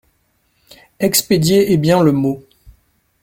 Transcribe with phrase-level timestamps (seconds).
[0.99, 2.43] Expédiait est bien le mot.